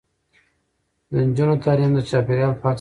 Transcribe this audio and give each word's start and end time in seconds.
د 1.09 1.11
نجونو 1.27 1.55
تعلیم 1.65 1.91
د 1.95 1.99
چاپیریال 2.09 2.51
پاک 2.53 2.59
ساتل 2.61 2.67
دي. 2.67 2.69